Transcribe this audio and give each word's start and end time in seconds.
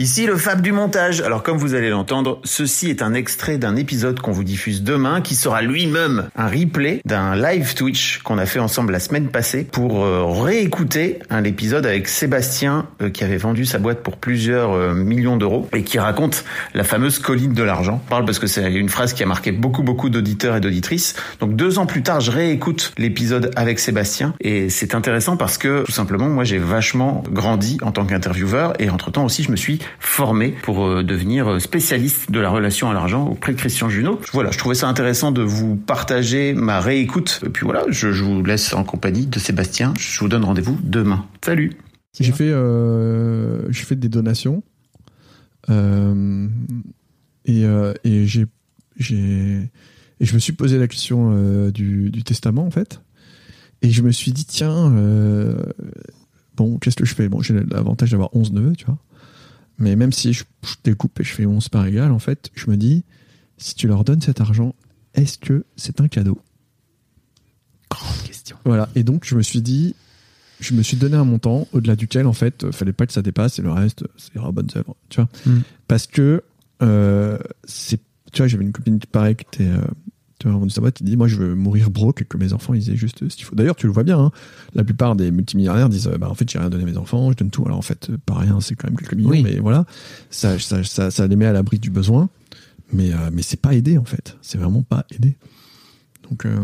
Ici 0.00 0.26
le 0.26 0.36
Fab 0.36 0.60
du 0.60 0.70
montage. 0.70 1.22
Alors 1.22 1.42
comme 1.42 1.58
vous 1.58 1.74
allez 1.74 1.90
l'entendre, 1.90 2.38
ceci 2.44 2.88
est 2.88 3.02
un 3.02 3.14
extrait 3.14 3.58
d'un 3.58 3.74
épisode 3.74 4.20
qu'on 4.20 4.30
vous 4.30 4.44
diffuse 4.44 4.84
demain 4.84 5.20
qui 5.20 5.34
sera 5.34 5.60
lui-même 5.60 6.28
un 6.36 6.46
replay 6.46 7.00
d'un 7.04 7.34
live 7.34 7.74
Twitch 7.74 8.20
qu'on 8.22 8.38
a 8.38 8.46
fait 8.46 8.60
ensemble 8.60 8.92
la 8.92 9.00
semaine 9.00 9.26
passée 9.26 9.64
pour 9.64 10.04
euh, 10.04 10.22
réécouter 10.24 11.18
un 11.30 11.42
épisode 11.42 11.84
avec 11.84 12.06
Sébastien 12.06 12.86
euh, 13.02 13.10
qui 13.10 13.24
avait 13.24 13.38
vendu 13.38 13.64
sa 13.64 13.80
boîte 13.80 14.04
pour 14.04 14.18
plusieurs 14.18 14.70
euh, 14.70 14.94
millions 14.94 15.36
d'euros 15.36 15.68
et 15.74 15.82
qui 15.82 15.98
raconte 15.98 16.44
la 16.74 16.84
fameuse 16.84 17.18
colline 17.18 17.52
de 17.52 17.64
l'argent. 17.64 18.00
Je 18.04 18.08
parle 18.08 18.24
parce 18.24 18.38
que 18.38 18.46
c'est 18.46 18.72
une 18.72 18.90
phrase 18.90 19.14
qui 19.14 19.24
a 19.24 19.26
marqué 19.26 19.50
beaucoup 19.50 19.82
beaucoup 19.82 20.10
d'auditeurs 20.10 20.54
et 20.54 20.60
d'auditrices. 20.60 21.16
Donc 21.40 21.56
deux 21.56 21.80
ans 21.80 21.86
plus 21.86 22.04
tard, 22.04 22.20
je 22.20 22.30
réécoute 22.30 22.92
l'épisode 22.98 23.50
avec 23.56 23.80
Sébastien 23.80 24.32
et 24.38 24.70
c'est 24.70 24.94
intéressant 24.94 25.36
parce 25.36 25.58
que 25.58 25.82
tout 25.82 25.90
simplement 25.90 26.28
moi 26.28 26.44
j'ai 26.44 26.58
vachement 26.58 27.24
grandi 27.32 27.78
en 27.82 27.90
tant 27.90 28.06
qu'intervieweur 28.06 28.80
et 28.80 28.90
entre 28.90 29.10
temps 29.10 29.24
aussi 29.24 29.42
je 29.42 29.50
me 29.50 29.56
suis 29.56 29.80
formé 30.00 30.54
pour 30.62 30.84
euh, 30.84 31.02
devenir 31.02 31.60
spécialiste 31.60 32.30
de 32.30 32.40
la 32.40 32.50
relation 32.50 32.90
à 32.90 32.94
l'argent 32.94 33.26
auprès 33.28 33.52
de 33.52 33.58
Christian 33.58 33.88
Junot. 33.88 34.20
Voilà, 34.32 34.50
je 34.50 34.58
trouvais 34.58 34.74
ça 34.74 34.88
intéressant 34.88 35.32
de 35.32 35.42
vous 35.42 35.76
partager 35.76 36.54
ma 36.54 36.80
réécoute. 36.80 37.40
Et 37.46 37.48
puis 37.48 37.64
voilà, 37.64 37.84
je, 37.88 38.12
je 38.12 38.24
vous 38.24 38.42
laisse 38.44 38.72
en 38.74 38.84
compagnie 38.84 39.26
de 39.26 39.38
Sébastien. 39.38 39.94
Je 39.98 40.20
vous 40.20 40.28
donne 40.28 40.44
rendez-vous 40.44 40.78
demain. 40.82 41.26
Salut 41.44 41.72
J'ai 42.18 42.32
fait, 42.32 42.50
euh, 42.50 43.70
j'ai 43.70 43.84
fait 43.84 43.96
des 43.96 44.08
donations. 44.08 44.62
Euh, 45.70 46.48
et 47.44 47.64
euh, 47.64 47.92
et 48.04 48.26
j'ai, 48.26 48.46
j'ai, 48.96 49.70
et 50.20 50.24
je 50.24 50.34
me 50.34 50.38
suis 50.38 50.52
posé 50.52 50.78
la 50.78 50.88
question 50.88 51.30
euh, 51.32 51.70
du, 51.70 52.10
du 52.10 52.22
testament, 52.22 52.64
en 52.64 52.70
fait. 52.70 53.00
Et 53.82 53.90
je 53.90 54.02
me 54.02 54.10
suis 54.10 54.32
dit, 54.32 54.44
tiens, 54.44 54.92
euh, 54.92 55.56
bon, 56.56 56.78
qu'est-ce 56.78 56.96
que 56.96 57.04
je 57.04 57.14
fais? 57.14 57.28
Bon, 57.28 57.40
j'ai 57.40 57.54
l'avantage 57.54 58.10
d'avoir 58.10 58.34
11 58.34 58.52
neveux, 58.52 58.74
tu 58.74 58.86
vois. 58.86 58.98
Mais 59.78 59.96
même 59.96 60.12
si 60.12 60.32
je, 60.32 60.44
je 60.62 60.74
découpe 60.82 61.20
et 61.20 61.24
je 61.24 61.32
fais 61.32 61.46
11 61.46 61.68
par 61.68 61.86
égal, 61.86 62.10
en 62.12 62.18
fait, 62.18 62.50
je 62.54 62.70
me 62.70 62.76
dis, 62.76 63.04
si 63.58 63.74
tu 63.74 63.86
leur 63.86 64.04
donnes 64.04 64.20
cet 64.20 64.40
argent, 64.40 64.74
est-ce 65.14 65.38
que 65.38 65.64
c'est 65.76 66.00
un 66.00 66.08
cadeau? 66.08 66.40
Grande 67.90 68.22
question. 68.24 68.56
Voilà. 68.64 68.88
Et 68.94 69.02
donc, 69.02 69.24
je 69.24 69.34
me 69.34 69.42
suis 69.42 69.62
dit, 69.62 69.94
je 70.60 70.74
me 70.74 70.82
suis 70.82 70.96
donné 70.96 71.16
un 71.16 71.24
montant 71.24 71.66
au-delà 71.72 71.96
duquel, 71.96 72.26
en 72.26 72.32
fait, 72.32 72.64
euh, 72.64 72.72
fallait 72.72 72.92
pas 72.92 73.06
que 73.06 73.12
ça 73.12 73.22
dépasse 73.22 73.58
et 73.58 73.62
le 73.62 73.70
reste, 73.70 74.04
c'est 74.16 74.38
aux 74.38 74.52
bonnes 74.52 74.70
œuvres. 74.76 74.96
Tu 75.08 75.20
vois 75.20 75.28
Mm. 75.46 75.60
Parce 75.86 76.06
que, 76.06 76.42
euh, 76.82 77.38
c'est, 77.64 78.00
tu 78.32 78.38
vois, 78.42 78.46
j'avais 78.46 78.64
une 78.64 78.72
copine 78.72 78.98
qui 78.98 79.06
était, 79.06 79.64
euh, 79.64 79.80
tu 80.38 80.48
vois, 80.48 80.56
vendu 80.58 80.70
sa 80.70 80.80
boîte, 80.80 80.94
qui 80.94 81.04
dit, 81.04 81.16
moi, 81.16 81.26
je 81.28 81.36
veux 81.36 81.54
mourir 81.54 81.90
broke 81.90 82.22
et 82.22 82.24
que 82.24 82.36
mes 82.36 82.52
enfants, 82.52 82.74
ils 82.74 82.90
aient 82.90 82.96
juste 82.96 83.28
ce 83.28 83.34
qu'il 83.36 83.44
faut. 83.44 83.54
D'ailleurs, 83.56 83.76
tu 83.76 83.86
le 83.86 83.92
vois 83.92 84.04
bien, 84.04 84.18
hein, 84.18 84.30
la 84.74 84.84
plupart 84.84 85.16
des 85.16 85.30
multimilliardaires 85.30 85.88
disent, 85.88 86.06
euh, 86.08 86.16
bah, 86.18 86.28
en 86.30 86.34
fait, 86.34 86.48
j'ai 86.48 86.58
rien 86.58 86.70
donné 86.70 86.84
à 86.84 86.86
mes 86.86 86.96
enfants, 86.96 87.30
je 87.32 87.36
donne 87.36 87.50
tout. 87.50 87.64
Alors, 87.66 87.78
en 87.78 87.82
fait, 87.82 88.10
pas 88.24 88.34
rien, 88.34 88.60
c'est 88.60 88.74
quand 88.76 88.88
même 88.88 88.96
quelques 88.96 89.14
millions, 89.14 89.30
Oui. 89.30 89.42
mais 89.42 89.58
voilà. 89.58 89.84
Ça, 90.30 90.58
ça, 90.58 90.84
ça, 90.84 91.10
ça 91.10 91.26
les 91.26 91.36
met 91.36 91.46
à 91.46 91.52
l'abri 91.52 91.78
du 91.78 91.90
besoin. 91.90 92.28
Mais, 92.92 93.12
euh, 93.12 93.30
mais 93.32 93.42
c'est 93.42 93.60
pas 93.60 93.74
aidé, 93.74 93.98
en 93.98 94.04
fait. 94.04 94.36
C'est 94.40 94.58
vraiment 94.58 94.82
pas 94.82 95.04
aidé. 95.14 95.36
Donc, 96.30 96.46
euh, 96.46 96.56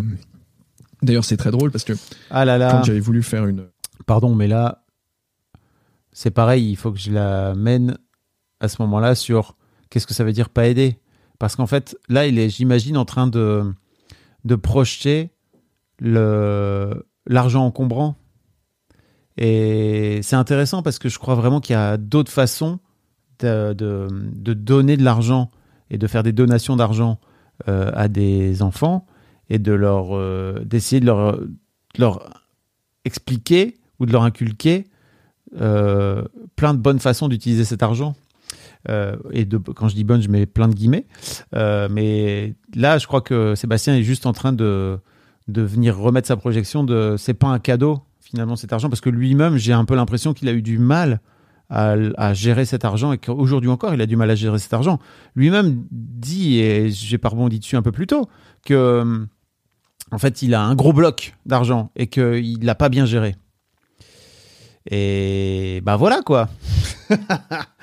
d'ailleurs, 1.03 1.25
c'est 1.25 1.37
très 1.37 1.51
drôle 1.51 1.71
parce 1.71 1.85
que 1.85 1.93
Ah 2.31 2.45
là 2.45 2.57
là. 2.59 2.71
quand 2.71 2.85
j'avais 2.85 3.01
voulu 3.01 3.23
faire 3.23 3.47
une, 3.47 3.65
Pardon, 4.07 4.35
mais 4.35 4.47
là, 4.49 4.85
c'est 6.13 6.31
pareil. 6.31 6.71
Il 6.71 6.77
faut 6.77 6.93
que 6.93 6.99
je 6.99 7.11
la 7.11 7.55
mène 7.55 7.99
à 8.61 8.69
ce 8.69 8.81
moment-là 8.83 9.15
sur 9.15 9.57
qu'est-ce 9.91 10.07
que 10.07 10.15
ça 10.15 10.25
veut 10.25 10.33
dire 10.33 10.49
pas 10.49 10.67
aider. 10.69 10.99
Parce 11.39 11.57
qu'en 11.57 11.67
fait, 11.67 11.97
là, 12.09 12.27
il 12.27 12.39
est, 12.39 12.49
j'imagine, 12.49 12.97
en 12.97 13.05
train 13.05 13.27
de, 13.27 13.65
de 14.45 14.55
projeter 14.55 15.31
l'argent 16.01 17.65
encombrant. 17.65 18.17
Et 19.37 20.21
c'est 20.23 20.37
intéressant 20.37 20.83
parce 20.83 20.99
que 20.99 21.09
je 21.09 21.19
crois 21.19 21.35
vraiment 21.35 21.61
qu'il 21.61 21.75
y 21.75 21.77
a 21.77 21.97
d'autres 21.97 22.31
façons 22.31 22.79
de, 23.41 24.07
donner 24.55 24.97
de 24.97 25.03
l'argent 25.03 25.51
et 25.91 25.99
de 25.99 26.07
faire 26.07 26.23
des 26.23 26.33
donations 26.33 26.77
d'argent 26.77 27.19
euh, 27.69 27.91
à 27.95 28.09
des 28.09 28.63
enfants 28.63 29.07
et 29.51 29.59
de 29.59 29.73
leur 29.73 30.17
euh, 30.17 30.61
d'essayer 30.65 31.01
de 31.01 31.07
leur, 31.07 31.37
de 31.39 31.51
leur 31.99 32.43
expliquer 33.05 33.77
ou 34.01 34.07
de 34.07 34.13
leur 34.13 34.23
inculquer 34.23 34.87
euh, 35.61 36.25
plein 36.57 36.75
de 36.75 36.79
bonnes 36.79 36.99
façons 36.99 37.29
d'utiliser 37.29 37.65
cet 37.65 37.83
argent. 37.83 38.15
Euh, 38.89 39.17
et 39.31 39.45
de, 39.45 39.59
quand 39.59 39.89
je 39.89 39.95
dis 39.95 40.05
bonne, 40.05 40.21
je 40.21 40.29
mets 40.29 40.47
plein 40.47 40.69
de 40.69 40.75
guillemets. 40.75 41.07
Euh, 41.55 41.89
mais 41.91 42.55
là, 42.75 42.99
je 42.99 43.07
crois 43.07 43.21
que 43.21 43.55
Sébastien 43.55 43.97
est 43.97 44.03
juste 44.03 44.27
en 44.27 44.33
train 44.33 44.53
de, 44.53 44.99
de 45.49 45.63
venir 45.63 45.97
remettre 45.99 46.29
sa 46.29 46.37
projection 46.37 46.85
de 46.85 47.17
c'est 47.19 47.35
pas 47.35 47.49
un 47.49 47.59
cadeau 47.59 48.01
finalement 48.21 48.57
cet 48.57 48.73
argent 48.73 48.89
parce 48.89 49.01
que 49.01 49.11
lui-même, 49.11 49.57
j'ai 49.57 49.73
un 49.73 49.85
peu 49.85 49.95
l'impression 49.95 50.35
qu'il 50.35 50.49
a 50.49 50.53
eu 50.53 50.63
du 50.63 50.79
mal 50.79 51.21
à, 51.71 52.35
gérer 52.35 52.65
cet 52.67 52.85
argent 52.85 53.13
et 53.13 53.19
qu'aujourd'hui 53.19 53.71
encore, 53.71 53.95
il 53.95 54.01
a 54.01 54.07
du 54.07 54.17
mal 54.17 54.31
à 54.31 54.35
gérer 54.35 54.59
cet 54.59 54.73
argent. 54.73 55.01
Lui-même 55.35 55.85
dit, 55.91 56.61
et 56.61 56.91
j'ai 56.91 57.19
pas 57.19 57.31
rebondi 57.31 57.59
dessus 57.59 57.77
un 57.77 57.83
peu 57.83 57.91
plus 57.91 58.07
tôt, 58.07 58.29
que 58.65 59.27
en 60.13 60.19
fait, 60.19 60.43
il 60.43 60.55
a 60.55 60.63
un 60.63 60.75
gros 60.75 60.93
bloc 60.93 61.35
d'argent 61.47 61.91
et 61.97 62.07
qu'il 62.07 62.65
l'a 62.65 62.75
pas 62.75 62.89
bien 62.89 63.07
géré. 63.07 63.35
Et 64.91 65.81
bah 65.83 65.97
voilà 65.97 66.21
quoi. 66.23 66.49